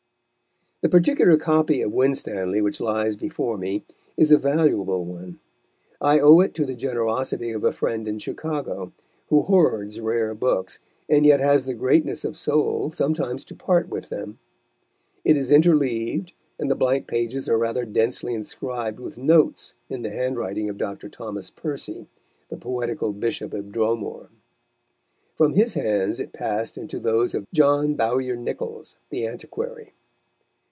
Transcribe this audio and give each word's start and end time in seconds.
The 0.83 0.89
particular 0.89 1.37
copy 1.37 1.83
of 1.83 1.93
Winstanley 1.93 2.59
which 2.59 2.81
lies 2.81 3.15
before 3.15 3.55
me 3.55 3.83
is 4.17 4.31
a 4.31 4.37
valuable 4.39 5.05
one; 5.05 5.39
I 6.01 6.19
owe 6.19 6.39
it 6.39 6.55
to 6.55 6.65
the 6.65 6.73
generosity 6.73 7.51
of 7.51 7.63
a 7.63 7.71
friend 7.71 8.07
in 8.07 8.17
Chicago, 8.17 8.91
who 9.27 9.43
hoards 9.43 9.99
rare 9.99 10.33
books, 10.33 10.79
and 11.07 11.23
yet 11.23 11.39
has 11.39 11.65
the 11.65 11.75
greatness 11.75 12.25
of 12.25 12.35
soul 12.35 12.89
sometimes 12.89 13.45
to 13.45 13.55
part 13.55 13.89
with 13.89 14.09
them. 14.09 14.39
It 15.23 15.37
is 15.37 15.51
interleaved, 15.51 16.33
and 16.57 16.71
the 16.71 16.75
blank 16.75 17.05
pages 17.05 17.47
are 17.47 17.59
rather 17.59 17.85
densely 17.85 18.33
inscribed 18.33 18.99
with 18.99 19.19
notes 19.19 19.75
in 19.87 20.01
the 20.01 20.09
handwriting 20.09 20.67
of 20.67 20.79
Dr. 20.79 21.09
Thomas 21.09 21.51
Percy, 21.51 22.07
the 22.49 22.57
poetical 22.57 23.13
Bishop 23.13 23.53
of 23.53 23.71
Dromore. 23.71 24.29
From 25.35 25.53
his 25.53 25.75
hands 25.75 26.19
it 26.19 26.33
passed 26.33 26.75
into 26.75 26.99
those 26.99 27.35
of 27.35 27.45
John 27.53 27.93
Bowyer 27.93 28.35
Nichols, 28.35 28.95
the 29.11 29.27
antiquary. 29.27 29.93